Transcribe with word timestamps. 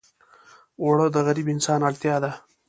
اوړه 0.81 1.07
د 1.13 1.17
غریب 1.27 1.47
انسان 1.55 1.79
اړتیا 1.89 2.15
ده 2.23 2.31